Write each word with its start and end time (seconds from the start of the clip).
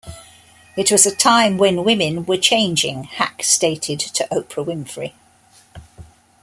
"It 0.75 0.91
was 0.91 1.05
a 1.05 1.15
time 1.15 1.59
when 1.59 1.83
women 1.83 2.25
were 2.25 2.37
changing" 2.39 3.03
Hack 3.03 3.43
stated 3.43 3.99
to 3.99 4.27
Oprah 4.33 4.65
Winfrey. 4.65 5.13